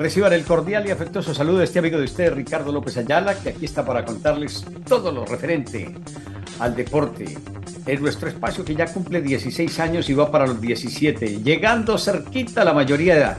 [0.00, 3.50] Reciban el cordial y afectuoso saludo de este amigo de ustedes, Ricardo López Ayala, que
[3.50, 5.94] aquí está para contarles todo lo referente
[6.58, 7.36] al deporte.
[7.84, 12.64] En nuestro espacio que ya cumple 16 años y va para los 17, llegando cerquita
[12.64, 13.38] la mayoría de edad.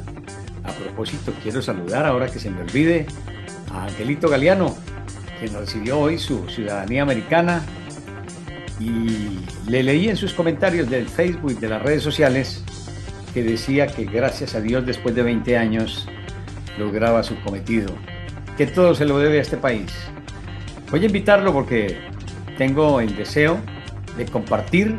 [0.63, 3.07] A propósito, quiero saludar, ahora que se me olvide,
[3.73, 4.77] a Angelito Galeano,
[5.39, 7.63] quien recibió hoy su ciudadanía americana.
[8.79, 12.63] Y le leí en sus comentarios del Facebook de las redes sociales
[13.33, 16.07] que decía que gracias a Dios después de 20 años
[16.77, 17.93] lograba su cometido,
[18.57, 19.91] que todo se lo debe a este país.
[20.89, 21.99] Voy a invitarlo porque
[22.57, 23.59] tengo el deseo
[24.17, 24.95] de compartir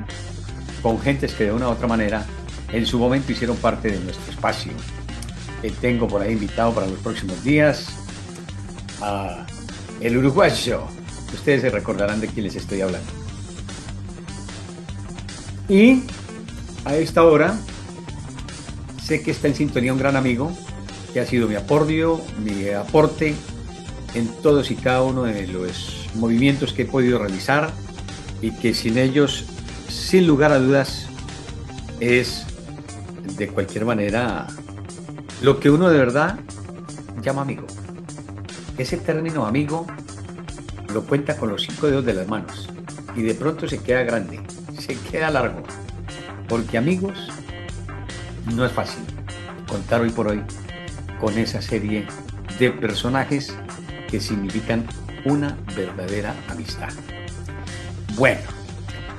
[0.83, 2.25] con gentes que de una u otra manera
[2.73, 4.73] en su momento hicieron parte de nuestro espacio.
[5.63, 7.87] Eh, tengo por ahí invitado para los próximos días
[9.01, 9.47] a
[10.01, 10.83] el uruguayo.
[11.33, 13.09] Ustedes se recordarán de quién les estoy hablando.
[15.69, 16.03] Y
[16.85, 17.55] a esta hora
[19.03, 20.53] sé que está en sintonía un gran amigo
[21.13, 23.35] que ha sido mi apordio, mi aporte
[24.15, 27.71] en todos y cada uno de los movimientos que he podido realizar
[28.41, 29.45] y que sin ellos,
[29.89, 31.07] sin lugar a dudas,
[32.01, 32.47] es
[33.37, 34.47] de cualquier manera
[35.41, 36.41] lo que uno de verdad
[37.23, 37.67] llama amigo.
[38.79, 39.87] Ese término amigo
[40.93, 42.69] lo cuenta con los cinco dedos de las manos
[43.15, 44.41] y de pronto se queda grande,
[44.79, 45.63] se queda largo,
[46.49, 47.29] porque amigos
[48.55, 49.03] no es fácil
[49.69, 50.43] contar hoy por hoy
[51.23, 52.05] con esa serie
[52.59, 53.55] de personajes
[54.11, 54.85] que significan
[55.25, 56.89] una verdadera amistad.
[58.17, 58.41] Bueno,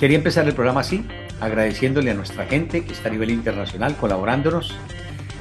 [0.02, 1.08] quería empezar el programa así,
[1.40, 4.76] agradeciéndole a nuestra gente que está a nivel internacional colaborándonos.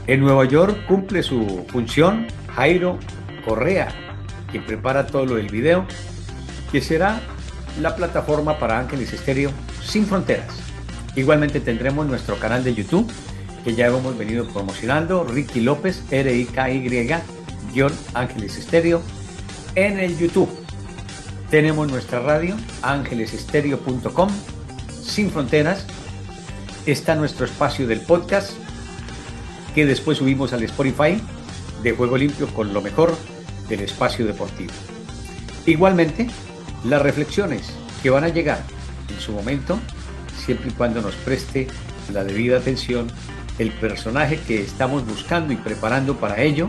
[0.06, 2.96] En Nueva York cumple su función Jairo
[3.44, 3.88] Correa,
[4.52, 5.84] quien prepara todo lo del video,
[6.70, 7.20] que será
[7.80, 9.50] la plataforma para Ángeles Estéreo
[9.82, 10.62] sin fronteras.
[11.16, 13.12] Igualmente tendremos nuestro canal de YouTube
[13.64, 17.82] que ya hemos venido promocionando, Ricky López, R-I-K-Y,
[18.14, 19.02] Ángeles Estéreo,
[19.74, 20.50] en el YouTube.
[21.50, 24.28] Tenemos nuestra radio, ángelesestéreo.com,
[25.02, 25.86] sin fronteras.
[26.86, 28.52] Está nuestro espacio del podcast,
[29.74, 31.20] que después subimos al Spotify
[31.82, 33.16] de Juego Limpio con lo mejor
[33.68, 34.72] del espacio deportivo.
[35.66, 36.28] Igualmente,
[36.84, 37.70] las reflexiones
[38.02, 38.62] que van a llegar
[39.08, 39.78] en su momento,
[40.44, 41.68] siempre y cuando nos preste
[42.12, 43.08] la debida atención
[43.58, 46.66] el personaje que estamos buscando y preparando para ello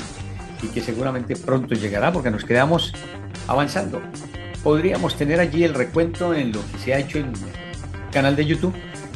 [0.61, 2.93] y que seguramente pronto llegará porque nos quedamos
[3.47, 4.01] avanzando.
[4.63, 8.45] Podríamos tener allí el recuento en lo que se ha hecho en el canal de
[8.45, 8.73] YouTube,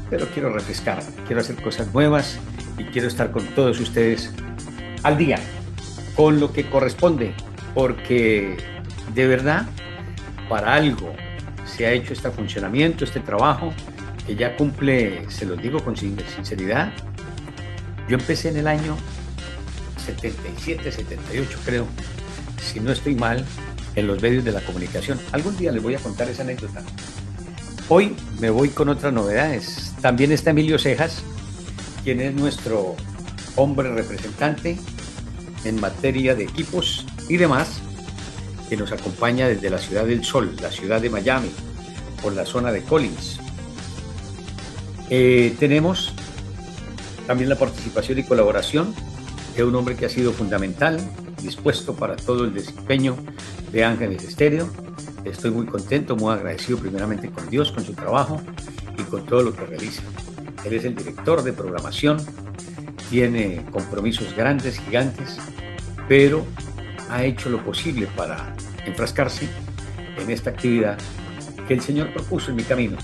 [0.09, 2.39] pero quiero refrescar, quiero hacer cosas nuevas
[2.77, 4.31] y quiero estar con todos ustedes
[5.03, 5.39] al día,
[6.16, 7.33] con lo que corresponde,
[7.73, 8.57] porque
[9.13, 9.66] de verdad,
[10.50, 11.13] para algo
[11.66, 13.73] se ha hecho este funcionamiento, este trabajo,
[14.25, 16.91] que ya cumple, se los digo con sinceridad,
[18.07, 18.97] yo empecé en el año
[20.06, 21.85] 77, 78 creo,
[22.62, 23.45] si no estoy mal,
[23.95, 25.19] en los medios de la comunicación.
[25.31, 26.84] Algún día les voy a contar esa anécdota.
[27.90, 29.94] Hoy me voy con otras novedades.
[30.01, 31.23] También está Emilio Cejas,
[32.03, 32.95] quien es nuestro
[33.56, 34.78] hombre representante
[35.66, 37.81] en materia de equipos y demás,
[38.69, 41.51] que nos acompaña desde la ciudad del Sol, la ciudad de Miami,
[42.22, 43.39] por la zona de Collins.
[45.09, 46.13] Eh, tenemos
[47.27, 48.95] también la participación y colaboración
[49.55, 50.97] de un hombre que ha sido fundamental,
[51.43, 53.17] dispuesto para todo el desempeño
[53.71, 54.69] de Ángeles Estéreo.
[55.25, 58.41] Estoy muy contento, muy agradecido primeramente con Dios, con su trabajo
[58.97, 60.01] y con todo lo que realiza.
[60.63, 62.17] Él es el director de programación,
[63.09, 65.38] tiene compromisos grandes, gigantes,
[66.07, 66.45] pero
[67.09, 69.50] ha hecho lo posible para enfrascarse
[70.18, 70.97] en esta actividad
[71.68, 72.97] que el Señor propuso en mi camino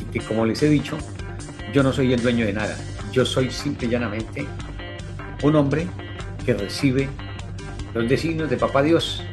[0.00, 0.96] y que como les he dicho,
[1.74, 2.76] yo no soy el dueño de nada,
[3.18, 4.46] yo soy simple y llanamente
[5.42, 5.88] un hombre
[6.46, 7.08] que recibe
[7.92, 9.24] los designios de Papá Dios.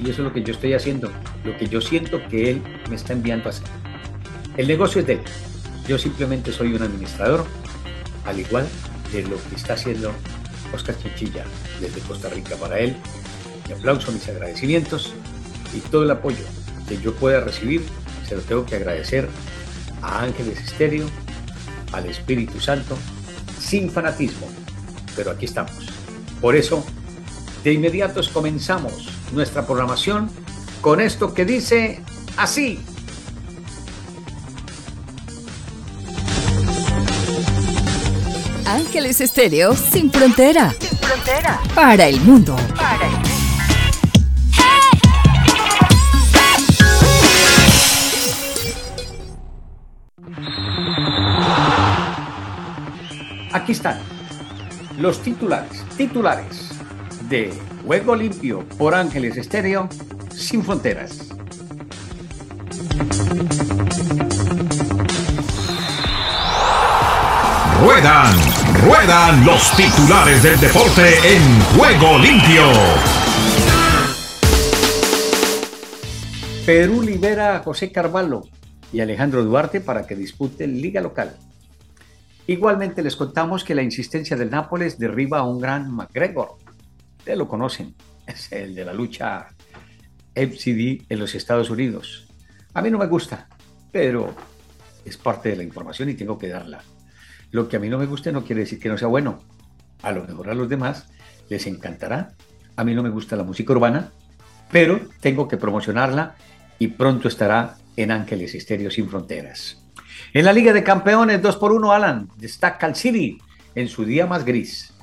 [0.00, 1.12] Y eso es lo que yo estoy haciendo,
[1.44, 3.66] lo que yo siento que Él me está enviando a hacer.
[4.56, 5.20] El negocio es de Él.
[5.86, 7.44] Yo simplemente soy un administrador,
[8.24, 8.66] al igual
[9.12, 10.10] de lo que está haciendo
[10.72, 11.44] Oscar Chinchilla
[11.82, 12.96] desde Costa Rica para Él.
[13.68, 15.12] Mi aplauso, mis agradecimientos
[15.74, 16.44] y todo el apoyo
[16.88, 17.82] que yo pueda recibir,
[18.26, 19.28] se lo tengo que agradecer
[20.00, 21.04] a Ángeles Estéreo,
[21.92, 22.96] al Espíritu Santo
[23.74, 24.46] sin fanatismo,
[25.16, 25.72] pero aquí estamos.
[26.40, 26.84] Por eso
[27.64, 30.30] De inmediato comenzamos nuestra programación
[30.80, 32.00] con esto que dice
[32.36, 32.78] así.
[38.66, 40.72] Ángeles Estéreo sin frontera.
[40.78, 41.60] Sin frontera.
[41.74, 42.54] Para el mundo.
[42.76, 43.33] Para el mundo.
[53.54, 54.00] Aquí están
[54.98, 56.70] los titulares, titulares
[57.28, 57.52] de
[57.86, 59.88] Juego Limpio por Ángeles Estéreo
[60.28, 61.28] sin fronteras.
[67.80, 68.34] Ruedan,
[68.82, 72.64] ruedan los titulares del deporte en Juego Limpio.
[76.66, 78.42] Perú libera a José Carvalho
[78.92, 81.36] y Alejandro Duarte para que disputen liga local.
[82.46, 86.56] Igualmente les contamos que la insistencia del Nápoles derriba a un gran McGregor.
[87.18, 87.94] Ustedes lo conocen,
[88.26, 89.48] es el de la lucha
[90.34, 92.26] FCD en los Estados Unidos.
[92.74, 93.48] A mí no me gusta,
[93.90, 94.34] pero
[95.04, 96.82] es parte de la información y tengo que darla.
[97.50, 99.42] Lo que a mí no me guste no quiere decir que no sea bueno.
[100.02, 101.06] A lo mejor a los demás
[101.48, 102.32] les encantará.
[102.76, 104.10] A mí no me gusta la música urbana,
[104.70, 106.34] pero tengo que promocionarla
[106.78, 109.83] y pronto estará en Ángeles Estéreo Sin Fronteras.
[110.32, 113.38] En la Liga de Campeones, 2 por 1, Alan destaca al City
[113.74, 114.94] en su día más gris.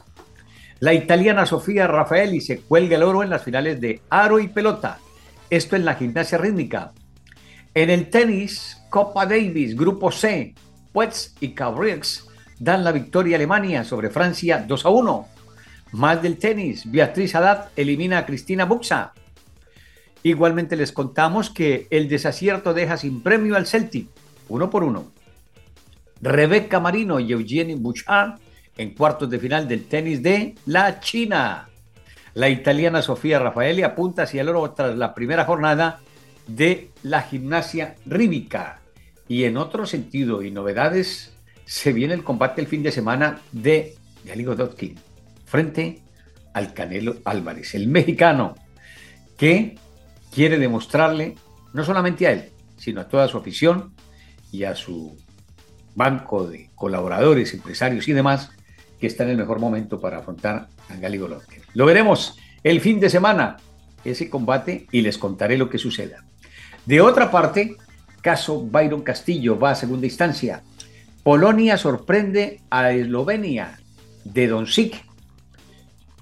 [0.80, 5.00] La italiana Sofía Rafaeli se cuelga el oro en las finales de aro y pelota.
[5.50, 6.92] Esto en la gimnasia rítmica.
[7.74, 10.56] En el tenis, Copa Davis, Grupo C,
[10.92, 12.28] Puetz y Cabrix
[12.60, 15.28] dan la victoria a Alemania sobre Francia 2 a 1.
[15.94, 19.14] Más del tenis, Beatriz Haddad elimina a Cristina Buxa.
[20.24, 24.10] Igualmente les contamos que el desacierto deja sin premio al Celtic,
[24.52, 25.12] uno por uno.
[26.22, 28.40] Rebeca Marino y Eugenie Bouchard
[28.78, 31.70] en cuartos de final del tenis de la China.
[32.34, 36.00] La italiana Sofía Rafaeli apunta hacia el oro tras la primera jornada
[36.48, 38.82] de la gimnasia rítmica.
[39.28, 41.34] Y en otro sentido y novedades,
[41.66, 43.96] se viene el combate el fin de semana de
[44.26, 45.00] Galigo Dotkin
[45.46, 46.02] frente
[46.54, 48.56] al Canelo Álvarez, el mexicano,
[49.38, 49.78] que
[50.34, 51.36] quiere demostrarle,
[51.74, 53.94] no solamente a él, sino a toda su afición
[54.52, 55.18] y a su
[55.96, 58.52] banco de colaboradores, empresarios y demás
[59.00, 61.62] que está en el mejor momento para afrontar a Gali Golovkin.
[61.74, 63.58] Lo veremos el fin de semana,
[64.06, 66.24] ese combate, y les contaré lo que suceda.
[66.86, 67.78] De otra parte,
[68.22, 70.62] caso Byron Castillo va a segunda instancia.
[71.24, 73.80] Polonia sorprende a Eslovenia
[74.24, 75.04] de Doncic.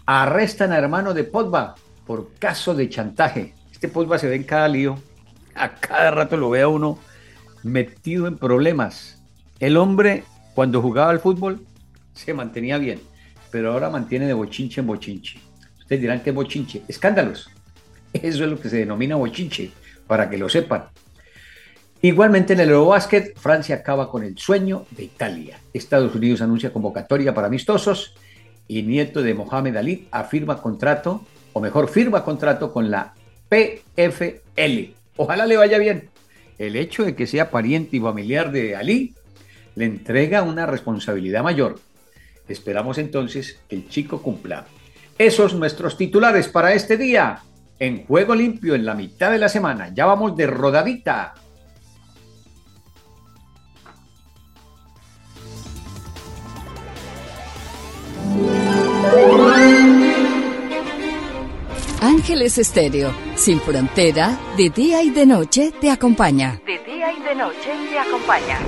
[0.05, 1.75] Arrestan a hermano de Podva
[2.07, 3.53] por caso de chantaje.
[3.71, 4.97] Este Podva se ve en cada lío.
[5.55, 6.99] A cada rato lo ve uno
[7.63, 9.19] metido en problemas
[9.59, 10.23] el hombre,
[10.55, 11.65] cuando jugaba al fútbol,
[12.13, 13.01] se mantenía bien,
[13.51, 15.39] pero ahora mantiene de bochinche en bochinche.
[15.79, 16.83] Ustedes dirán que es bochinche.
[16.87, 17.49] Escándalos.
[18.13, 19.71] Eso es lo que se denomina bochinche,
[20.07, 20.85] para que lo sepan.
[22.01, 25.59] Igualmente en el Eurobásquet, Francia acaba con el sueño de Italia.
[25.73, 28.13] Estados Unidos anuncia convocatoria para amistosos
[28.69, 33.13] y nieto de Mohamed Ali afirma contrato, o mejor, firma contrato con la
[33.49, 34.93] PFL.
[35.17, 36.09] Ojalá le vaya bien.
[36.59, 39.15] El hecho de que sea pariente y familiar de Ali
[39.75, 41.79] le entrega una responsabilidad mayor.
[42.49, 44.65] Esperamos entonces que el chico cumpla.
[45.17, 47.39] Esos nuestros titulares para este día.
[47.79, 49.93] En juego limpio en la mitad de la semana.
[49.93, 51.33] Ya vamos de rodadita.
[62.01, 66.61] Ángeles Estéreo, sin frontera, de día y de noche te acompaña.
[66.65, 68.59] De día y de noche te acompaña.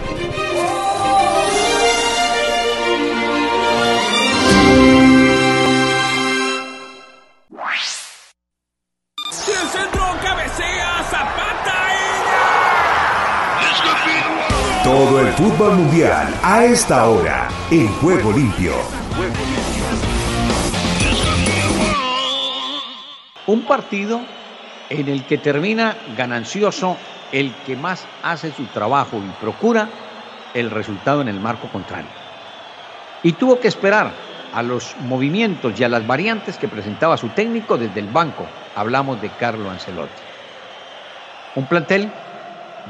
[14.84, 18.74] Todo el fútbol mundial a esta hora en Juego Limpio.
[23.48, 24.22] Un partido
[24.90, 26.98] en el que termina ganancioso
[27.32, 29.90] el que más hace su trabajo y procura
[30.54, 32.10] el resultado en el marco contrario.
[33.24, 34.12] Y tuvo que esperar
[34.54, 38.46] a los movimientos y a las variantes que presentaba su técnico desde el banco.
[38.76, 40.22] Hablamos de Carlo Ancelotti.
[41.56, 42.12] Un plantel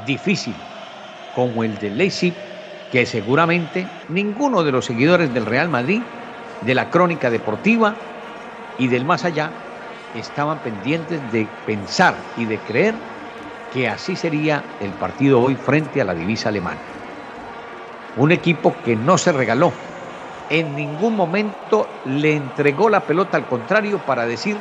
[0.06, 0.54] difícil
[1.34, 2.34] como el de Leipzig,
[2.90, 6.02] que seguramente ninguno de los seguidores del Real Madrid,
[6.60, 7.94] de la crónica deportiva
[8.78, 9.50] y del más allá
[10.14, 12.94] estaban pendientes de pensar y de creer
[13.70, 16.80] que así sería el partido hoy frente a la divisa alemana.
[18.16, 19.72] Un equipo que no se regaló,
[20.50, 24.60] en ningún momento le entregó la pelota al contrario para decir,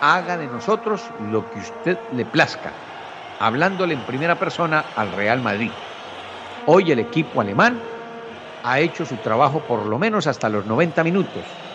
[0.00, 2.72] haga de nosotros lo que usted le plazca,
[3.40, 5.70] hablándole en primera persona al Real Madrid.
[6.66, 7.80] Hoy el equipo alemán
[8.62, 11.65] ha hecho su trabajo por lo menos hasta los 90 minutos.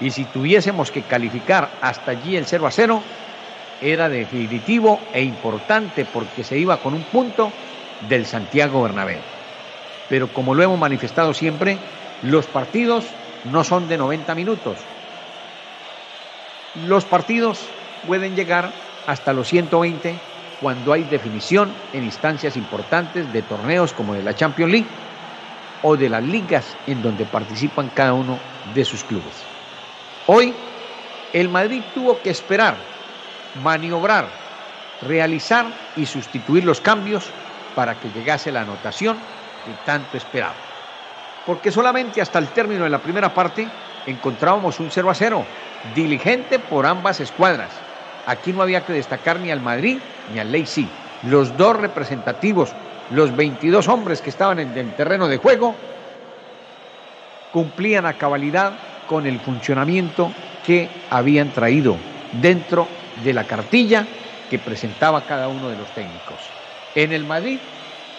[0.00, 3.02] Y si tuviésemos que calificar hasta allí el 0 a 0,
[3.80, 7.50] era definitivo e importante porque se iba con un punto
[8.08, 9.20] del Santiago Bernabéu.
[10.08, 11.78] Pero como lo hemos manifestado siempre,
[12.22, 13.06] los partidos
[13.44, 14.78] no son de 90 minutos.
[16.86, 17.68] Los partidos
[18.06, 18.72] pueden llegar
[19.06, 20.14] hasta los 120
[20.60, 24.88] cuando hay definición en instancias importantes de torneos como de la Champions League
[25.82, 28.38] o de las ligas en donde participan cada uno
[28.74, 29.47] de sus clubes.
[30.30, 30.52] Hoy
[31.32, 32.76] el Madrid tuvo que esperar,
[33.64, 34.26] maniobrar,
[35.00, 35.64] realizar
[35.96, 37.30] y sustituir los cambios
[37.74, 39.16] para que llegase la anotación
[39.64, 40.52] que tanto esperaba.
[41.46, 43.66] Porque solamente hasta el término de la primera parte
[44.06, 45.44] encontrábamos un 0 a 0,
[45.94, 47.70] diligente por ambas escuadras.
[48.26, 49.96] Aquí no había que destacar ni al Madrid
[50.34, 50.90] ni al Leipzig.
[51.22, 52.74] Los dos representativos,
[53.12, 55.74] los 22 hombres que estaban en el terreno de juego,
[57.50, 58.72] cumplían a cabalidad
[59.08, 60.30] con el funcionamiento
[60.64, 61.96] que habían traído
[62.40, 62.86] dentro
[63.24, 64.06] de la cartilla
[64.50, 66.36] que presentaba cada uno de los técnicos.
[66.94, 67.58] En el Madrid,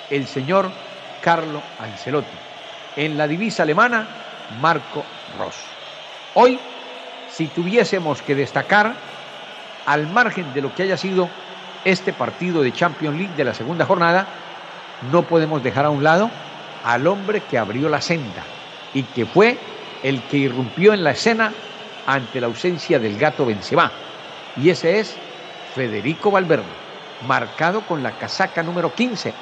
[0.09, 0.69] el señor
[1.23, 2.27] Carlo Ancelotti.
[2.97, 4.07] En la divisa alemana,
[4.61, 5.03] Marco
[5.37, 5.55] Ross.
[6.33, 6.59] Hoy,
[7.31, 8.93] si tuviésemos que destacar,
[9.85, 11.29] al margen de lo que haya sido
[11.85, 14.27] este partido de Champions League de la segunda jornada,
[15.11, 16.29] no podemos dejar a un lado
[16.83, 18.43] al hombre que abrió la senda
[18.93, 19.57] y que fue
[20.03, 21.53] el que irrumpió en la escena
[22.05, 23.91] ante la ausencia del gato Benzema.
[24.57, 25.17] Y ese es
[25.75, 26.89] Federico Valverde
[27.27, 29.33] marcado con la casaca número 15,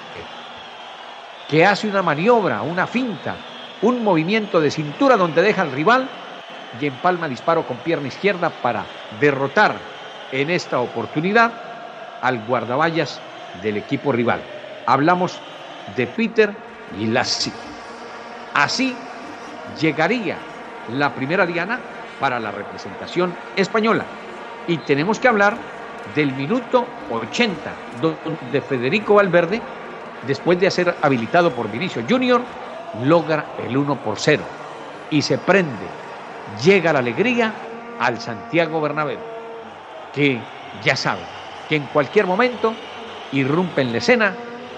[1.49, 3.35] que hace una maniobra, una finta,
[3.81, 6.09] un movimiento de cintura donde deja al rival
[6.81, 8.85] y empalma disparo con pierna izquierda para
[9.19, 9.79] derrotar
[10.31, 11.51] en esta oportunidad
[12.21, 13.21] al guardaballas
[13.61, 14.41] del equipo rival.
[14.85, 15.39] Hablamos
[15.95, 16.57] de Peter
[16.97, 17.51] Lassi.
[18.53, 18.95] Así
[19.79, 20.37] llegaría
[20.93, 21.79] la primera diana
[22.19, 24.05] para la representación española.
[24.67, 25.57] Y tenemos que hablar
[26.15, 27.71] del minuto 80
[28.51, 29.61] de Federico Valverde,
[30.25, 32.41] después de ser habilitado por Vinicio Junior,
[33.03, 34.43] logra el 1 por 0
[35.09, 35.87] y se prende,
[36.63, 37.53] llega la alegría
[37.99, 39.19] al Santiago Bernabéu,
[40.13, 40.39] que
[40.83, 41.21] ya sabe
[41.69, 42.73] que en cualquier momento
[43.31, 44.33] irrumpe en la escena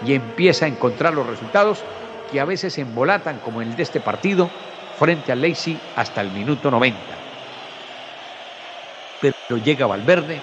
[0.05, 1.83] y empieza a encontrar los resultados
[2.31, 4.49] que a veces embolatan como el de este partido
[4.99, 6.99] frente al Leipzig hasta el minuto 90.
[9.21, 10.41] Pero llega Valverde,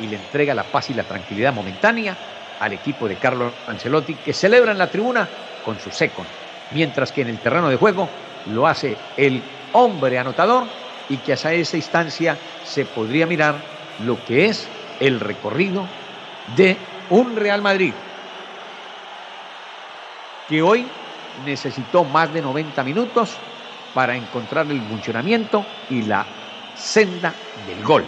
[0.00, 2.16] y le entrega la paz y la tranquilidad momentánea
[2.60, 5.28] al equipo de Carlos Ancelotti, que celebra en la tribuna
[5.64, 6.26] con su second,
[6.70, 8.08] mientras que en el terreno de juego
[8.46, 10.64] lo hace el hombre anotador
[11.08, 13.56] y que hasta esa instancia se podría mirar
[14.00, 14.68] lo que es
[15.00, 15.84] el recorrido
[16.56, 16.76] de
[17.10, 17.92] un Real Madrid
[20.48, 20.86] que hoy
[21.44, 23.36] necesitó más de 90 minutos
[23.98, 26.24] para encontrar el funcionamiento y la
[26.76, 27.34] senda
[27.66, 28.04] del gol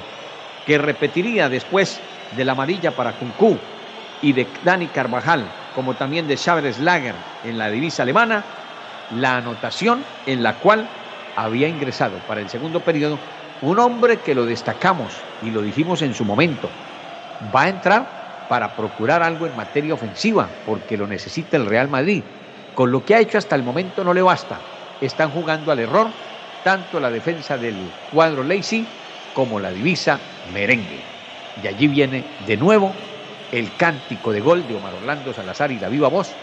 [0.64, 2.00] que repetiría después
[2.37, 3.56] de la amarilla para Kunku
[4.23, 5.40] y de Dani Carvajal,
[5.75, 8.44] como también de Chávez Lager en la divisa alemana,
[9.11, 10.87] la anotación en la cual
[11.35, 13.18] había ingresado para el segundo periodo
[13.61, 16.68] un hombre que lo destacamos y lo dijimos en su momento.
[17.52, 22.23] Va a entrar para procurar algo en materia ofensiva, porque lo necesita el Real Madrid.
[22.76, 24.61] Con lo que ha hecho hasta el momento no le basta.
[25.00, 26.12] Están jugando al error
[26.62, 28.87] tanto la defensa del cuadro Lacey
[29.33, 31.04] como la divisa merengue.
[31.57, 32.95] Y allí viene de nuevo
[33.50, 36.37] el cántico de gol de Omar Orlando Salazar y la viva voz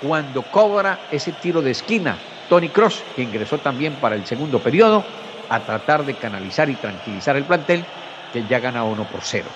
[0.00, 2.18] cuando cobra ese tiro de esquina
[2.48, 5.04] Tony Cross, que ingresó también para el segundo periodo,
[5.48, 7.86] a tratar de canalizar y tranquilizar el plantel,
[8.32, 9.50] que ya gana uno por cero.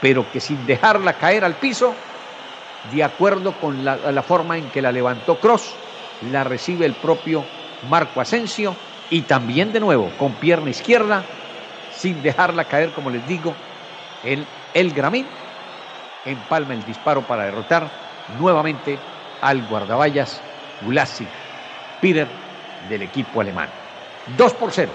[0.00, 1.94] Pero que sin dejarla caer al piso,
[2.82, 5.76] de acuerdo con la, la forma en que la levantó Cross,
[6.20, 8.76] la recibe el propio Marco Asensio
[9.10, 11.24] y también de nuevo con pierna izquierda
[11.90, 13.54] sin dejarla caer, como les digo,
[14.24, 15.26] el, el Gramín
[16.24, 17.90] empalma el disparo para derrotar
[18.38, 18.98] nuevamente
[19.40, 20.42] al guardaballas
[20.82, 21.26] Gulasi
[22.00, 22.28] Peter
[22.88, 23.70] del equipo alemán.
[24.36, 24.92] 2 por 0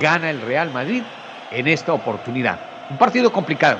[0.00, 1.02] gana el Real Madrid
[1.50, 2.58] en esta oportunidad.
[2.90, 3.78] Un partido complicado,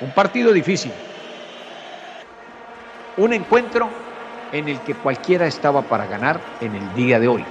[0.00, 0.92] un partido difícil,
[3.16, 3.90] un encuentro
[4.52, 7.46] en el que cualquiera estaba para ganar en el día de hoy,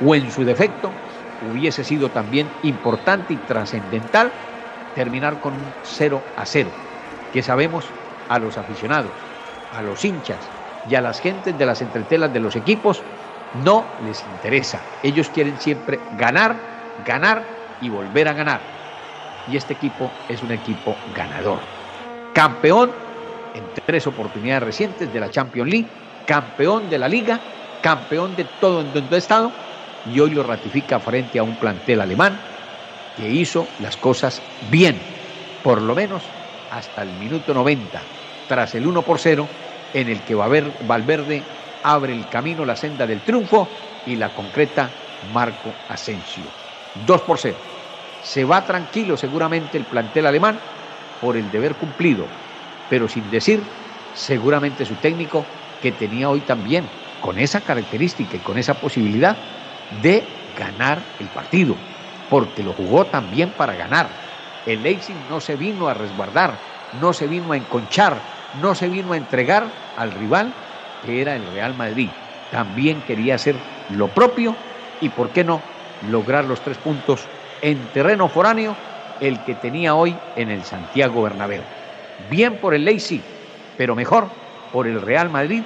[0.00, 0.92] o en su defecto
[1.40, 4.32] hubiese sido también importante y trascendental
[4.94, 6.70] terminar con un 0 a 0,
[7.32, 7.92] que sabemos
[8.28, 9.12] a los aficionados,
[9.70, 10.50] a los hinchas
[10.88, 13.02] y a las gentes de las entretelas de los equipos
[13.54, 14.80] No les interesa.
[15.02, 16.56] Ellos quieren siempre ganar,
[17.06, 18.60] ganar y volver a ganar.
[19.46, 21.60] Y este equipo es un equipo ganador.
[22.34, 22.90] Campeón
[23.54, 25.88] en tres oportunidades recientes de la Champions League,
[26.26, 27.40] campeón de la liga,
[27.82, 29.65] campeón de todo en donde ha estado
[30.12, 32.38] y hoy lo ratifica frente a un plantel alemán
[33.16, 34.98] que hizo las cosas bien,
[35.62, 36.22] por lo menos
[36.70, 38.00] hasta el minuto 90,
[38.48, 39.48] tras el 1 por 0,
[39.94, 41.42] en el que Valverde
[41.82, 43.68] abre el camino, la senda del triunfo
[44.06, 44.90] y la concreta
[45.32, 46.44] Marco Asensio.
[47.06, 47.56] 2 por 0.
[48.22, 50.58] Se va tranquilo seguramente el plantel alemán
[51.20, 52.26] por el deber cumplido,
[52.90, 53.62] pero sin decir
[54.14, 55.44] seguramente su técnico
[55.82, 56.84] que tenía hoy también
[57.20, 59.36] con esa característica y con esa posibilidad
[59.90, 61.76] de ganar el partido,
[62.28, 64.08] porque lo jugó también para ganar.
[64.64, 68.22] El Leipzig no se vino a resguardar, no se vino a enconchar,
[68.54, 70.54] no se vino a entregar al rival
[71.02, 72.10] que era el Real Madrid.
[72.50, 73.54] También quería hacer
[73.88, 74.56] lo propio
[75.00, 75.62] y, ¿por qué no?,
[76.00, 77.28] lograr los tres puntos
[77.60, 78.76] en terreno foráneo,
[79.20, 81.64] el que tenía hoy en el Santiago Bernabéu.
[82.18, 83.22] Bien por el Leipzig,
[83.76, 84.30] pero mejor
[84.70, 85.64] por el Real Madrid,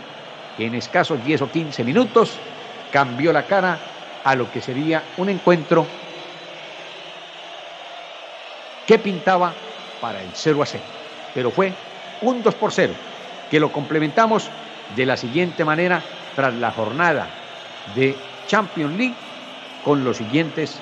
[0.54, 2.40] que en escasos 10 o 15 minutos
[2.90, 5.86] cambió la cara a lo que sería un encuentro
[8.86, 9.52] que pintaba
[10.00, 10.82] para el 0 a 0.
[11.34, 11.72] Pero fue
[12.22, 12.92] un 2 por 0,
[13.50, 14.50] que lo complementamos
[14.96, 16.02] de la siguiente manera
[16.34, 17.28] tras la jornada
[17.94, 19.14] de Champions League
[19.84, 20.80] con los siguientes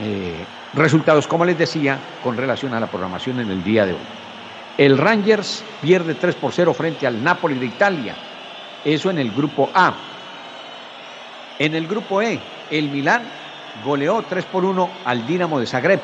[0.00, 3.98] eh, resultados, como les decía, con relación a la programación en el día de hoy.
[4.78, 8.14] El Rangers pierde 3 por 0 frente al Napoli de Italia.
[8.84, 9.94] Eso en el grupo A.
[11.58, 12.38] En el grupo E,
[12.70, 13.22] el Milán
[13.84, 16.00] goleó 3 por 1 al Dinamo de Zagreb.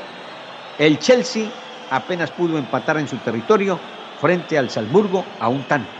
[0.78, 1.44] El Chelsea
[1.90, 3.78] apenas pudo empatar en su territorio
[4.20, 5.90] frente al Salzburgo a un tanto.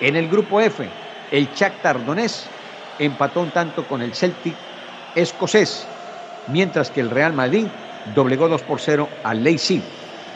[0.00, 0.86] En el grupo F,
[1.30, 2.44] el Shakhtar Donetsk
[2.98, 4.54] empató un tanto con el Celtic
[5.16, 5.86] escocés,
[6.48, 7.66] mientras que el Real Madrid
[8.14, 9.82] doblegó 2 por 0 al Leipzig.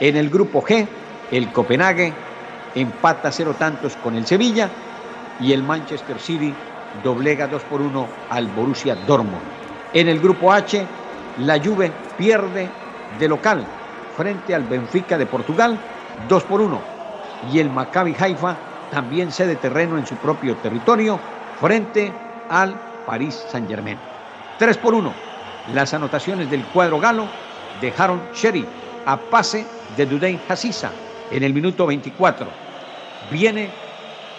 [0.01, 0.87] En el grupo G,
[1.31, 2.15] el Copenhague
[2.75, 4.71] empata cero tantos con el Sevilla
[5.41, 6.55] y el Manchester City
[7.03, 9.43] doblega 2 por 1 al Borussia Dortmund.
[9.93, 10.87] En el grupo H,
[11.39, 12.69] la Juve pierde
[13.19, 13.67] de local
[14.17, 15.79] frente al Benfica de Portugal
[16.29, 16.81] 2 por 1
[17.53, 18.57] y el Maccabi Haifa
[18.91, 21.19] también cede terreno en su propio territorio
[21.61, 22.13] frente
[22.49, 23.99] al Paris Saint-Germain.
[24.59, 25.13] 3 por 1.
[25.75, 27.27] Las anotaciones del cuadro galo
[27.81, 28.67] dejaron Sherry
[29.05, 30.93] a pase de Dudey Hassisa
[31.31, 32.47] en el minuto 24.
[33.31, 33.71] Viene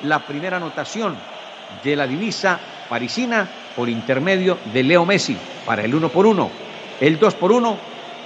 [0.04, 1.16] la primera anotación
[1.84, 6.50] de la divisa parisina por intermedio de Leo Messi para el 1 por 1,
[7.02, 7.78] el 2 por 1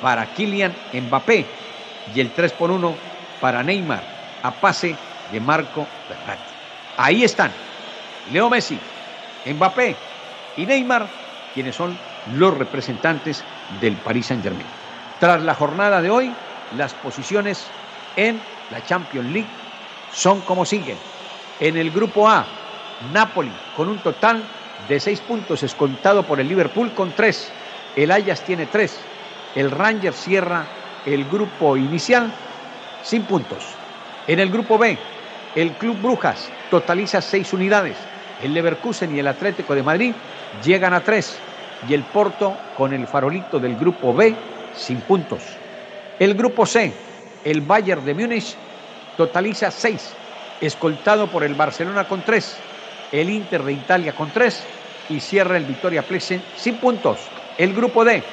[0.01, 1.45] para Kylian Mbappé
[2.15, 2.95] y el 3 por 1
[3.39, 4.03] para Neymar
[4.43, 4.95] a pase
[5.31, 6.53] de Marco Verratti.
[6.97, 7.51] Ahí están
[8.31, 8.77] Leo Messi,
[9.45, 9.95] Mbappé
[10.57, 11.07] y Neymar,
[11.53, 11.97] quienes son
[12.35, 13.43] los representantes
[13.79, 14.67] del Paris Saint-Germain.
[15.19, 16.31] Tras la jornada de hoy,
[16.77, 17.65] las posiciones
[18.15, 18.39] en
[18.71, 19.49] la Champions League
[20.13, 20.97] son como siguen.
[21.59, 22.45] En el grupo A,
[23.13, 24.43] Napoli con un total
[24.87, 27.51] de seis puntos escontado por el Liverpool con tres.
[27.95, 28.97] El Ajax tiene tres.
[29.55, 30.65] El Rangers cierra
[31.05, 32.31] el grupo inicial
[33.03, 33.63] sin puntos.
[34.27, 34.97] En el grupo B,
[35.55, 37.97] el Club Brujas totaliza seis unidades.
[38.43, 40.13] El Leverkusen y el Atlético de Madrid
[40.63, 41.37] llegan a tres.
[41.89, 44.35] Y el Porto con el farolito del grupo B
[44.75, 45.41] sin puntos.
[46.19, 46.93] El grupo C,
[47.43, 48.55] el Bayern de Múnich
[49.17, 50.13] totaliza seis,
[50.61, 52.55] escoltado por el Barcelona con tres,
[53.11, 54.67] el Inter de Italia con tres
[55.09, 57.29] y cierra el Victoria Plesen sin puntos.
[57.57, 58.23] El grupo D,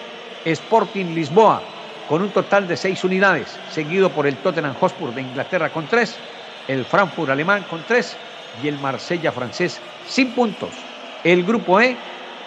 [0.44, 1.62] Sporting Lisboa
[2.08, 6.18] con un total de seis unidades, seguido por el Tottenham Hotspur de Inglaterra con tres,
[6.66, 8.16] el Frankfurt alemán con tres
[8.62, 10.74] y el Marsella francés sin puntos.
[11.22, 11.96] El grupo E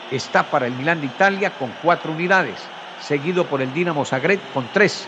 [0.10, 2.58] está para el Milán de Italia con cuatro unidades,
[2.98, 5.08] seguido por el Dinamo Zagreb con tres,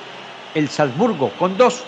[0.54, 1.84] el Salzburgo con dos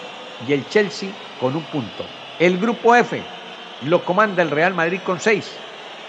[0.48, 2.04] y el Chelsea con un punto.
[2.39, 3.35] El grupo F
[3.84, 5.52] lo comanda el Real Madrid con seis,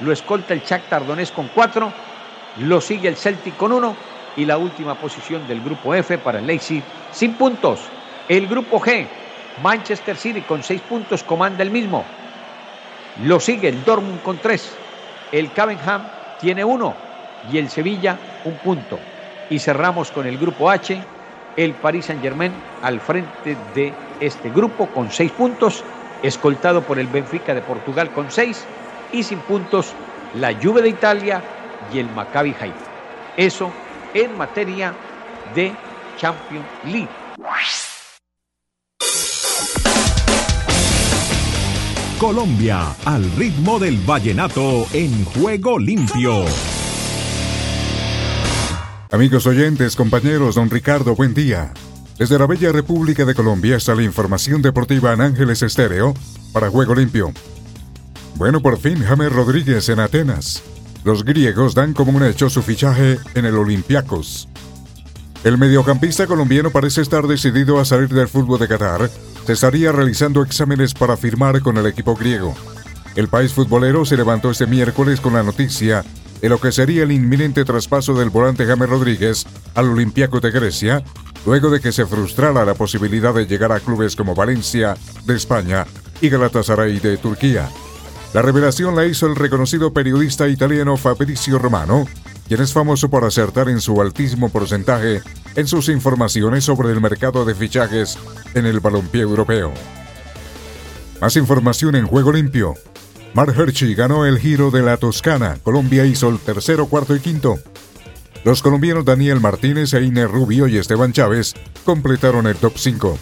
[0.01, 1.93] lo escolta el Shakhtar Donetsk con cuatro,
[2.61, 3.97] lo sigue el Celtic con uno
[4.37, 7.81] y la última posición del grupo F para el Leipzig sin puntos.
[8.29, 9.07] El grupo G,
[9.63, 12.05] Manchester City con seis puntos comanda el mismo.
[13.25, 14.77] Lo sigue el Dortmund con tres.
[15.33, 16.03] El Cavenham
[16.41, 16.95] tiene uno
[17.51, 18.99] y el Sevilla un punto.
[19.49, 21.01] Y cerramos con el grupo H,
[21.57, 22.53] el Paris Saint Germain
[22.83, 25.85] al frente de este grupo con seis puntos,
[26.23, 28.65] escoltado por el Benfica de Portugal con seis
[29.13, 29.93] y sin puntos
[30.35, 31.43] la Juve de Italia
[31.93, 32.77] y el Maccabi Haifa.
[33.37, 33.71] Eso
[34.15, 34.95] en materia
[35.55, 35.73] de
[36.19, 37.09] Champions League.
[42.19, 46.47] Colombia, al ritmo del vallenato en juego limpio.
[49.11, 51.73] Amigos oyentes, compañeros, don Ricardo, buen día.
[52.19, 56.15] Desde la bella República de Colombia está la información deportiva en Ángeles Estéreo
[56.51, 57.31] para Juego Limpio.
[58.37, 60.63] Bueno, por fin James Rodríguez en Atenas.
[61.05, 64.49] Los griegos dan como un hecho su fichaje en el Olympiacos.
[65.45, 69.11] El mediocampista colombiano parece estar decidido a salir del fútbol de Qatar.
[69.47, 72.55] Se estaría realizando exámenes para firmar con el equipo griego.
[73.15, 76.03] El país futbolero se levantó este miércoles con la noticia
[76.40, 81.05] de lo que sería el inminente traspaso del volante James Rodríguez al Olympiacos de Grecia,
[81.44, 85.87] luego de que se frustrara la posibilidad de llegar a clubes como Valencia de España
[86.20, 87.68] y Galatasaray de Turquía.
[88.35, 92.07] La revelación la hizo el reconocido periodista italiano Fabrizio Romano,
[92.49, 95.22] quien es famoso por acertar en su altísimo porcentaje
[95.55, 98.18] en sus informaciones sobre el mercado de fichajes
[98.55, 99.72] en el balompié europeo.
[101.20, 102.75] Más información en Juego Limpio.
[103.37, 105.59] Mark Hershey ganó el Giro de la Toscana.
[105.62, 107.59] Colombia hizo el tercero, cuarto y quinto.
[108.44, 111.53] Los colombianos Daniel Martínez, Einer Rubio y Esteban Chávez
[111.85, 113.18] completaron el top 5.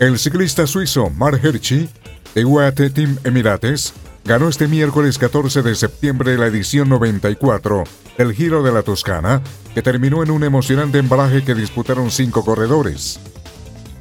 [0.00, 1.88] El ciclista suizo Mark Hershey
[2.34, 7.84] de UAT Team Emirates ganó este miércoles 14 de septiembre la edición 94
[8.18, 9.40] del Giro de la Toscana,
[9.72, 13.20] que terminó en un emocionante embalaje que disputaron cinco corredores.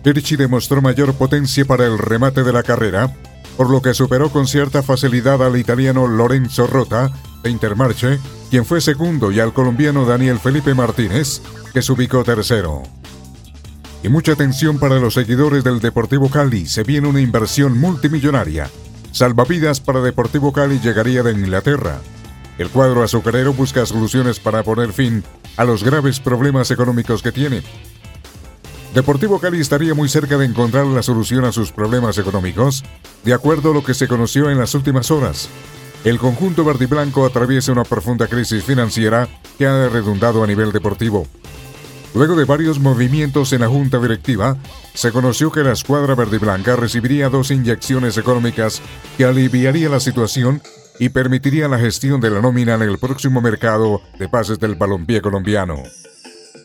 [0.04, 3.16] Hirschi demostró mayor potencia para el remate de la carrera,
[3.58, 7.12] por lo que superó con cierta facilidad al italiano Lorenzo Rota
[7.44, 11.42] de Intermarche, quien fue segundo, y al colombiano Daniel Felipe Martínez,
[11.74, 12.84] que se ubicó tercero.
[14.04, 18.70] Y mucha atención para los seguidores del Deportivo Cali, se viene una inversión multimillonaria
[19.16, 22.02] Salvavidas para Deportivo Cali llegaría de Inglaterra.
[22.58, 25.24] El cuadro azucarero busca soluciones para poner fin
[25.56, 27.64] a los graves problemas económicos que tiene.
[28.96, 32.82] Deportivo Cali estaría muy cerca de encontrar la solución a sus problemas económicos,
[33.26, 35.50] de acuerdo a lo que se conoció en las últimas horas.
[36.06, 39.28] El conjunto verde blanco atraviesa una profunda crisis financiera
[39.58, 41.28] que ha redundado a nivel deportivo.
[42.14, 44.56] Luego de varios movimientos en la junta directiva,
[44.94, 48.82] se conoció que la escuadra verde blanca recibiría dos inyecciones económicas
[49.18, 50.62] que aliviaría la situación
[51.00, 55.20] y permitiría la gestión de la nómina en el próximo mercado de pases del balompié
[55.20, 55.84] colombiano.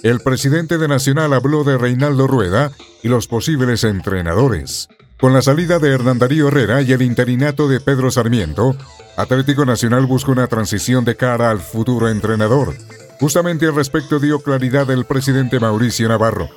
[0.02, 4.88] El presidente de Nacional habló de Reinaldo Rueda y los posibles entrenadores.
[5.20, 8.74] Con la salida de Hernán Darío Herrera y el interinato de Pedro Sarmiento,
[9.18, 12.74] Atlético Nacional busca una transición de cara al futuro entrenador.
[13.20, 16.48] Justamente al respecto dio claridad el presidente Mauricio Navarro.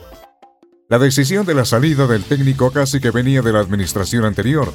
[0.88, 4.72] La decisión de la salida del técnico casi que venía de la administración anterior.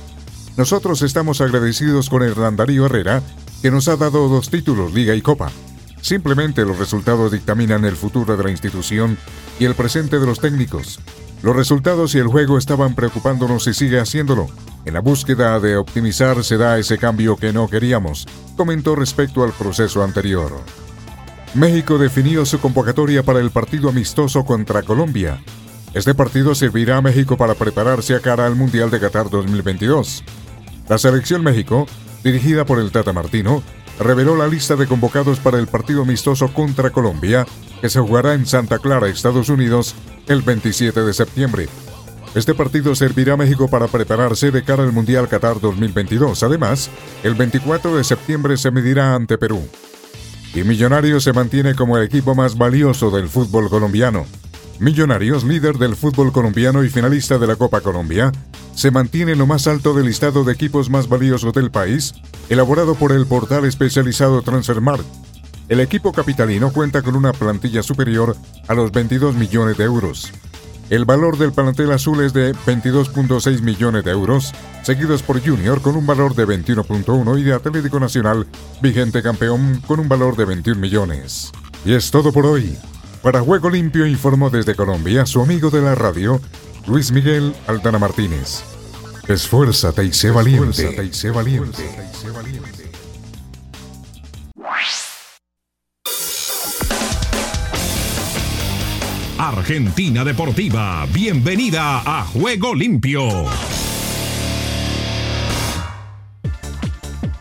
[0.58, 3.22] Nosotros estamos agradecidos con Hernán Darío Herrera,
[3.62, 5.50] que nos ha dado dos títulos, Liga y Copa.
[6.00, 9.18] Simplemente los resultados dictaminan el futuro de la institución
[9.58, 11.00] y el presente de los técnicos.
[11.42, 14.48] Los resultados y el juego estaban preocupándonos y sigue haciéndolo.
[14.84, 19.52] En la búsqueda de optimizar se da ese cambio que no queríamos, comentó respecto al
[19.52, 20.52] proceso anterior.
[21.54, 25.42] México definió su convocatoria para el partido amistoso contra Colombia.
[25.94, 30.24] Este partido servirá a México para prepararse a cara al Mundial de Qatar 2022.
[30.88, 31.86] La selección México,
[32.22, 33.62] dirigida por el Tata Martino,
[33.98, 37.46] reveló la lista de convocados para el partido amistoso contra Colombia,
[37.80, 39.94] que se jugará en Santa Clara, Estados Unidos,
[40.26, 41.68] el 27 de septiembre.
[42.34, 46.42] Este partido servirá a México para prepararse de cara al Mundial Qatar 2022.
[46.42, 46.90] Además,
[47.22, 49.62] el 24 de septiembre se medirá ante Perú
[50.54, 54.26] y Millonarios se mantiene como el equipo más valioso del fútbol colombiano.
[54.80, 58.30] Millonarios, líder del fútbol colombiano y finalista de la Copa Colombia,
[58.74, 62.14] se mantiene en lo más alto del listado de equipos más valiosos del país,
[62.48, 65.04] elaborado por el portal especializado Transfermarkt.
[65.68, 68.36] El equipo capitalino cuenta con una plantilla superior
[68.68, 70.32] a los 22 millones de euros.
[70.90, 75.96] El valor del plantel azul es de 22.6 millones de euros, seguidos por Junior con
[75.96, 78.46] un valor de 21.1 y de Atlético Nacional,
[78.80, 81.52] vigente campeón, con un valor de 21 millones.
[81.84, 82.78] Y es todo por hoy.
[83.22, 86.40] Para Juego Limpio informó desde Colombia su amigo de la radio,
[86.86, 88.62] Luis Miguel Altana Martínez.
[89.26, 90.70] Esfuérzate y sé valiente.
[90.70, 91.82] Esfuérzate y sé valiente.
[99.38, 103.46] Argentina Deportiva, bienvenida a Juego Limpio.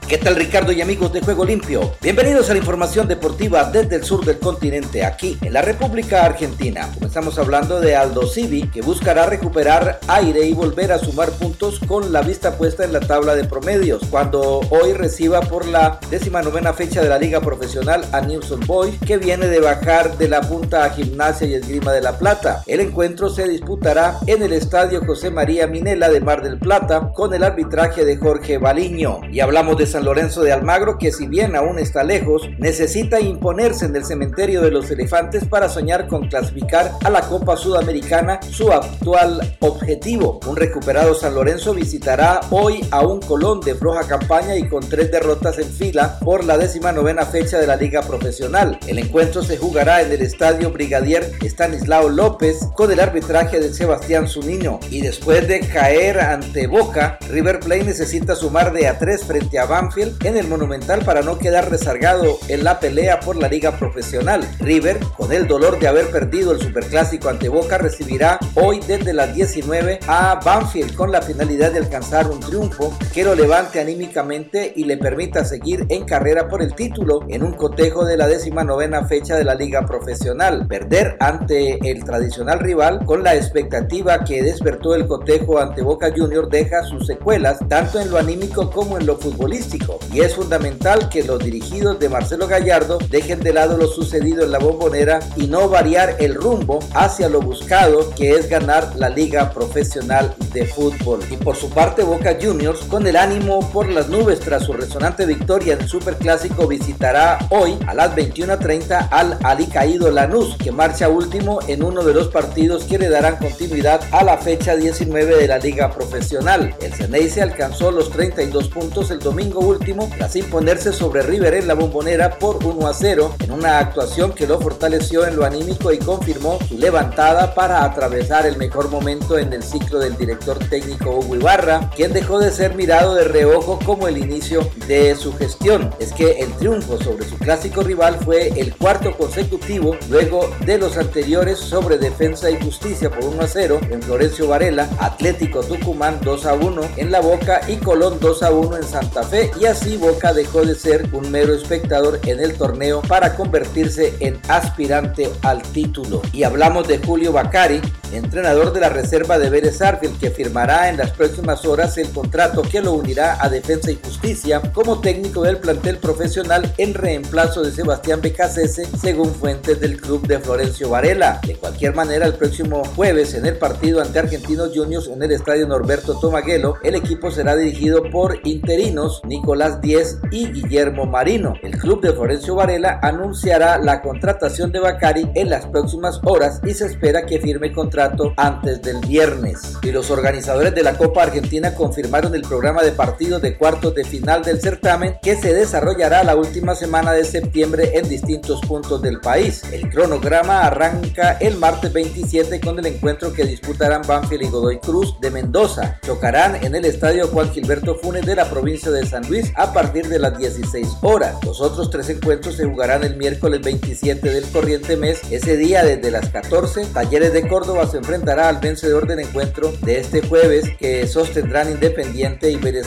[0.08, 1.94] ¿Qué tal Ricardo y amigos de Juego Limpio?
[2.02, 6.90] Bienvenidos a la información deportiva desde el sur del continente, aquí en la República Argentina.
[6.94, 12.14] Comenzamos hablando de Aldo Civi, que buscará recuperar aire y volver a sumar puntos con
[12.14, 16.72] la vista puesta en la tabla de promedios, cuando hoy reciba por la décima novena
[16.72, 20.86] fecha de la Liga Profesional a Newson Boys, que viene de bajar de la punta
[20.86, 22.64] a Gimnasia y Esgrima de la Plata.
[22.66, 27.34] El encuentro se disputará en el Estadio José María Minela de Mar del Plata, con
[27.34, 29.20] el arbitraje de Jorge Baliño.
[29.30, 33.86] Y hablamos de San Lorenzo de Almagro, que si bien aún está lejos, necesita imponerse
[33.86, 38.72] en el cementerio de los elefantes para soñar con clasificar a la Copa Sudamericana, su
[38.72, 40.40] actual objetivo.
[40.46, 45.10] Un recuperado San Lorenzo visitará hoy a un Colón de floja campaña y con tres
[45.12, 48.78] derrotas en fila por la décima novena fecha de la Liga Profesional.
[48.86, 54.28] El encuentro se jugará en el Estadio Brigadier Stanislao López con el arbitraje de Sebastián
[54.28, 54.80] Zunino.
[54.92, 59.66] Y después de caer ante Boca, River Plate necesita sumar de a tres frente a
[59.88, 64.46] Banfield en el Monumental para no quedar rezagado en la pelea por la liga profesional.
[64.60, 69.34] River, con el dolor de haber perdido el Superclásico ante Boca, recibirá hoy desde las
[69.34, 74.84] 19 a Banfield con la finalidad de alcanzar un triunfo que lo levante anímicamente y
[74.84, 79.06] le permita seguir en carrera por el título en un cotejo de la décima novena
[79.06, 80.68] fecha de la liga profesional.
[80.68, 86.50] Perder ante el tradicional rival con la expectativa que despertó el cotejo ante Boca Junior
[86.50, 89.77] deja sus secuelas tanto en lo anímico como en lo futbolístico
[90.12, 94.52] y es fundamental que los dirigidos de Marcelo Gallardo dejen de lado lo sucedido en
[94.52, 99.52] la bombonera y no variar el rumbo hacia lo buscado que es ganar la liga
[99.52, 101.20] profesional de fútbol.
[101.30, 105.26] Y por su parte Boca Juniors con el ánimo por las nubes tras su resonante
[105.26, 111.60] victoria en el Superclásico visitará hoy a las 21.30 al Alicaído Lanús que marcha último
[111.68, 115.58] en uno de los partidos que le darán continuidad a la fecha 19 de la
[115.58, 116.76] liga profesional.
[116.82, 121.68] El Ceney se alcanzó los 32 puntos el domingo último tras imponerse sobre River en
[121.68, 125.92] la bombonera por 1 a 0 en una actuación que lo fortaleció en lo anímico
[125.92, 131.12] y confirmó su levantada para atravesar el mejor momento en el ciclo del director técnico
[131.12, 135.94] Hugo Ibarra, quien dejó de ser mirado de reojo como el inicio de su gestión.
[136.00, 140.98] Es que el triunfo sobre su clásico rival fue el cuarto consecutivo luego de los
[140.98, 146.46] anteriores sobre Defensa y Justicia por 1 a 0 en Florencio Varela, Atlético Tucumán 2
[146.46, 149.98] a 1 en La Boca y Colón 2 a 1 en Santa Fe y así
[149.98, 155.62] Boca dejó de ser un mero espectador en el torneo para convertirse en aspirante al
[155.62, 156.22] título.
[156.34, 160.98] Y hablamos de Julio Bacari, entrenador de la reserva de Vélez Arfield, que firmará en
[160.98, 165.58] las próximas horas el contrato que lo unirá a Defensa y Justicia como técnico del
[165.58, 171.40] plantel profesional en reemplazo de Sebastián Becasese, según fuentes del club de Florencio Varela.
[171.46, 175.68] De cualquier manera, el próximo jueves en el partido ante Argentinos Juniors en el estadio
[175.68, 181.54] Norberto Tomaguelo, el equipo será dirigido por interinos Nicolás Díez y Guillermo Marino.
[181.62, 186.74] El club de Florencio Varela anunciará la contratación de Bacari en las próximas horas y
[186.74, 189.78] se espera que firme contrato antes del viernes.
[189.84, 194.04] Y los organizadores de la Copa Argentina confirmaron el programa de partidos de cuartos de
[194.04, 199.20] final del certamen que se desarrollará la última semana de septiembre en distintos puntos del
[199.20, 199.64] país.
[199.72, 205.20] El cronograma arranca el martes 27 con el encuentro que disputarán Banfield y Godoy Cruz
[205.22, 206.00] de Mendoza.
[206.04, 210.08] Chocarán en el estadio Juan Gilberto Funes de la provincia de San Luis a partir
[210.08, 211.36] de las 16 horas.
[211.44, 215.22] Los otros tres encuentros se jugarán el miércoles 27 del corriente mes.
[215.30, 220.00] Ese día desde las 14, Talleres de Córdoba se enfrentará al vencedor del encuentro de
[220.00, 222.78] este jueves que sostendrán Independiente y Vélez.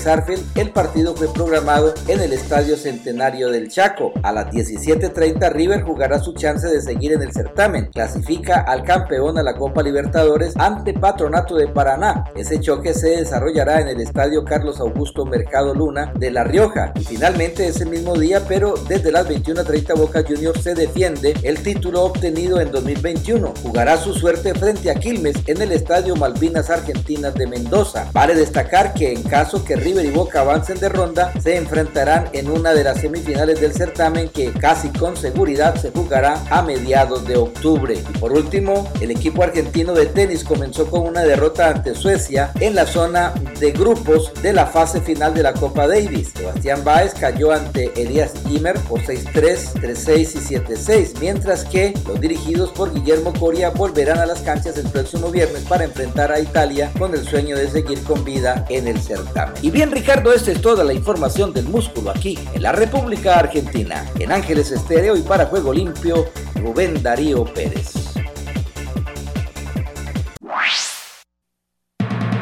[0.55, 4.13] El partido fue programado en el Estadio Centenario del Chaco.
[4.23, 7.91] A las 17.30 River jugará su chance de seguir en el certamen.
[7.93, 12.25] Clasifica al campeón a la Copa Libertadores ante Patronato de Paraná.
[12.37, 16.93] Ese choque se desarrollará en el Estadio Carlos Augusto Mercado Luna de La Rioja.
[16.99, 22.05] Y finalmente ese mismo día, pero desde las 21.30 Boca Juniors se defiende el título
[22.05, 23.55] obtenido en 2021.
[23.63, 28.09] Jugará su suerte frente a Quilmes en el Estadio Malvinas Argentinas de Mendoza.
[28.13, 32.51] Vale destacar que en caso que River y Boca avancen de ronda, se enfrentarán en
[32.51, 37.37] una de las semifinales del certamen que casi con seguridad se jugará a mediados de
[37.37, 37.95] octubre.
[37.95, 42.75] Y por último, el equipo argentino de tenis comenzó con una derrota ante Suecia en
[42.75, 46.20] la zona de grupos de la fase final de la Copa Davis.
[46.25, 52.71] Sebastián Báez cayó ante Elías Ymer por 6-3, 3-6 y 7-6, mientras que los dirigidos
[52.71, 57.15] por Guillermo Coria volverán a las canchas el próximo viernes para enfrentar a Italia con
[57.15, 59.55] el sueño de seguir con vida en el certamen.
[59.63, 64.07] Y bien Ricardo, esta es toda la información del músculo aquí en la República Argentina.
[64.19, 68.00] En Ángeles Estéreo y para Juego Limpio, Rubén Darío Pérez.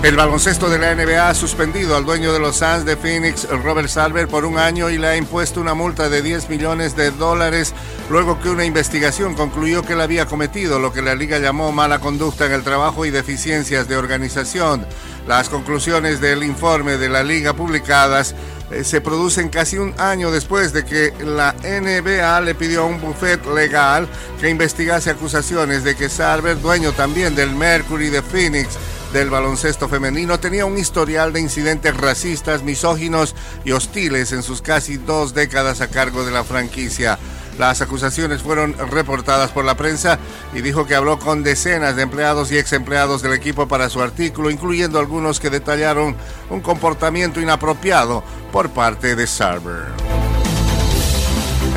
[0.00, 3.88] El baloncesto de la NBA ha suspendido al dueño de los Suns de Phoenix, Robert
[3.88, 7.74] Salver, por un año y le ha impuesto una multa de 10 millones de dólares
[8.08, 11.98] luego que una investigación concluyó que él había cometido lo que la liga llamó mala
[11.98, 14.86] conducta en el trabajo y deficiencias de organización.
[15.26, 18.36] Las conclusiones del informe de la liga publicadas
[18.70, 23.00] eh, se producen casi un año después de que la NBA le pidió a un
[23.00, 24.06] buffet legal
[24.40, 28.78] que investigase acusaciones de que Salver, dueño también del Mercury de Phoenix,
[29.12, 34.96] del baloncesto femenino tenía un historial de incidentes racistas, misóginos y hostiles en sus casi
[34.98, 37.18] dos décadas a cargo de la franquicia.
[37.58, 40.18] Las acusaciones fueron reportadas por la prensa
[40.54, 44.00] y dijo que habló con decenas de empleados y ex empleados del equipo para su
[44.00, 46.14] artículo, incluyendo algunos que detallaron
[46.50, 50.17] un comportamiento inapropiado por parte de Sarver.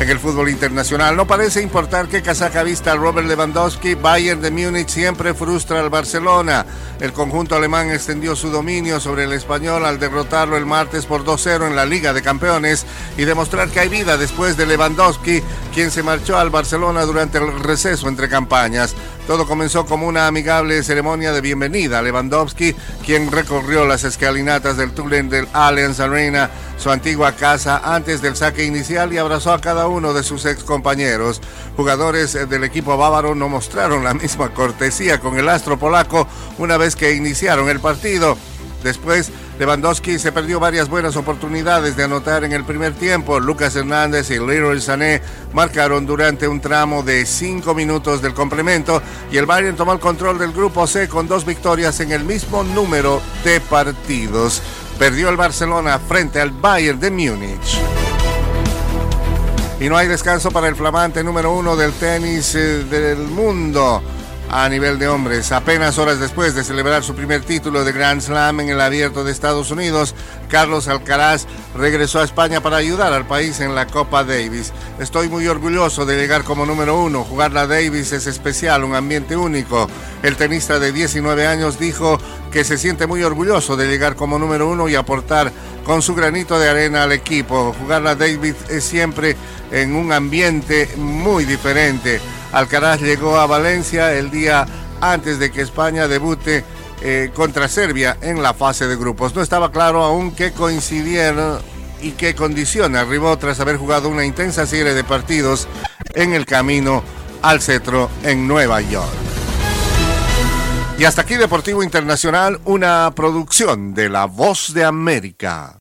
[0.02, 4.88] En el fútbol internacional no parece importar qué casaca vista Robert Lewandowski, Bayern de Múnich
[4.88, 6.66] siempre frustra al Barcelona.
[6.98, 11.68] El conjunto alemán extendió su dominio sobre el español al derrotarlo el martes por 2-0
[11.68, 12.84] en la Liga de Campeones
[13.16, 15.40] y demostrar que hay vida después de Lewandowski,
[15.72, 18.96] quien se marchó al Barcelona durante el receso entre campañas.
[19.28, 22.74] Todo comenzó como una amigable ceremonia de bienvenida a Lewandowski,
[23.06, 28.64] quien recorrió las escalinatas del túnel del Allianz Arena, su antigua casa, antes del saque
[28.64, 31.42] inicial y abrazó a cada uno de sus ex compañeros.
[31.76, 36.26] Jugadores del equipo bávaro no mostraron la misma cortesía con el astro polaco
[36.56, 38.38] una vez que iniciaron el partido.
[38.82, 43.38] Después, Lewandowski se perdió varias buenas oportunidades de anotar en el primer tiempo.
[43.38, 45.20] Lucas Hernández y Leroy Sané
[45.52, 50.38] marcaron durante un tramo de cinco minutos del complemento y el Bayern tomó el control
[50.38, 54.62] del grupo C con dos victorias en el mismo número de partidos.
[54.98, 58.11] Perdió el Barcelona frente al Bayern de Múnich.
[59.82, 64.00] Y no hay descanso para el flamante número uno del tenis eh, del mundo
[64.52, 65.50] a nivel de hombres.
[65.50, 69.32] Apenas horas después de celebrar su primer título de Grand Slam en el abierto de
[69.32, 70.14] Estados Unidos,
[70.50, 74.74] Carlos Alcaraz regresó a España para ayudar al país en la Copa Davis.
[75.00, 77.24] Estoy muy orgulloso de llegar como número uno.
[77.24, 79.88] Jugar la Davis es especial, un ambiente único.
[80.22, 82.18] El tenista de 19 años dijo
[82.52, 85.50] que se siente muy orgulloso de llegar como número uno y aportar
[85.82, 87.74] con su granito de arena al equipo.
[87.80, 89.34] Jugar la Davis es siempre
[89.70, 92.20] en un ambiente muy diferente.
[92.52, 94.66] Alcaraz llegó a Valencia el día
[95.00, 96.64] antes de que España debute
[97.00, 99.34] eh, contra Serbia en la fase de grupos.
[99.34, 101.60] No estaba claro aún qué coincidieron
[102.00, 105.66] y qué condición arribó tras haber jugado una intensa serie de partidos
[106.14, 107.02] en el camino
[107.42, 109.10] al cetro en Nueva York.
[110.98, 115.78] Y hasta aquí Deportivo Internacional, una producción de La Voz de América.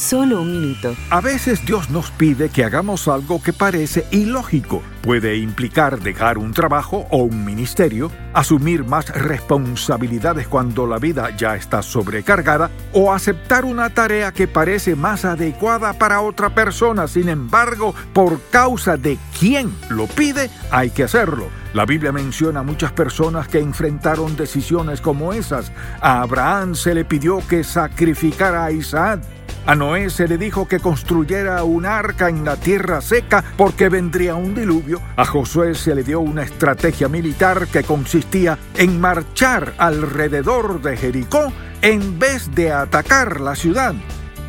[0.00, 0.96] Solo un minuto.
[1.10, 4.82] A veces Dios nos pide que hagamos algo que parece ilógico.
[5.02, 11.54] Puede implicar dejar un trabajo o un ministerio, asumir más responsabilidades cuando la vida ya
[11.54, 17.06] está sobrecargada o aceptar una tarea que parece más adecuada para otra persona.
[17.06, 21.48] Sin embargo, por causa de quien lo pide, hay que hacerlo.
[21.74, 25.70] La Biblia menciona muchas personas que enfrentaron decisiones como esas.
[26.00, 29.20] A Abraham se le pidió que sacrificara a Isaac.
[29.66, 34.34] A Noé se le dijo que construyera un arca en la tierra seca porque vendría
[34.34, 35.00] un diluvio.
[35.16, 41.52] A Josué se le dio una estrategia militar que consistía en marchar alrededor de Jericó
[41.82, 43.94] en vez de atacar la ciudad.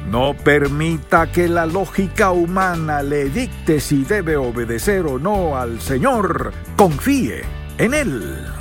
[0.10, 6.52] No permita que la lógica humana le dicte si debe obedecer o no al Señor.
[6.76, 7.44] Confíe
[7.78, 8.61] en Él.